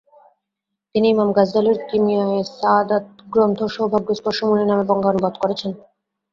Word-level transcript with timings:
তিনি 0.95 1.07
ইমাম 1.09 1.29
গাজ্জালির 1.37 1.77
কিমিয়ায়ে 1.87 2.39
সাআদাত 2.51 3.05
গ্রন্থ 3.33 3.59
সৌভাগ্যস্পর্শমণি 3.75 4.63
নামে 4.67 4.85
বঙ্গানুবাদ 4.89 5.33
করেছেন। 5.41 5.71